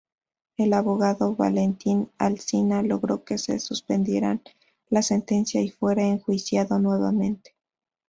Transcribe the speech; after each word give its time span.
El 0.57 0.73
abogado 0.73 1.35
Valentín 1.35 2.09
Alsina 2.17 2.81
logró 2.81 3.23
que 3.23 3.37
se 3.37 3.59
suspendiera 3.59 4.41
la 4.89 5.03
sentencia 5.03 5.61
y 5.61 5.69
fuera 5.69 6.01
enjuiciado 6.07 6.79
nuevamente. 6.79 7.53